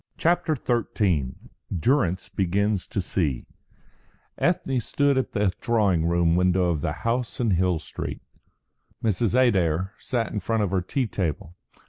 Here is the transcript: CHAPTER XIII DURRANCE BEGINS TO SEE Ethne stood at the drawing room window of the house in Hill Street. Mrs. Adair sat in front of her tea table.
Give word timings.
CHAPTER 0.17 0.55
XIII 0.55 1.35
DURRANCE 1.79 2.29
BEGINS 2.29 2.87
TO 2.87 3.01
SEE 3.01 3.45
Ethne 4.35 4.79
stood 4.81 5.15
at 5.15 5.33
the 5.33 5.51
drawing 5.61 6.07
room 6.07 6.35
window 6.35 6.71
of 6.71 6.81
the 6.81 6.91
house 7.05 7.39
in 7.39 7.51
Hill 7.51 7.77
Street. 7.77 8.23
Mrs. 9.03 9.35
Adair 9.39 9.93
sat 9.99 10.31
in 10.33 10.39
front 10.39 10.63
of 10.63 10.71
her 10.71 10.81
tea 10.81 11.05
table. 11.05 11.55